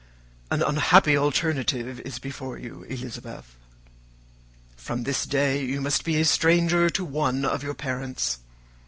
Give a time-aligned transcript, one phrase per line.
[0.49, 3.55] "An unhappy alternative is before you, Elizabeth.
[4.75, 8.39] From this day you must be a stranger to one of your parents.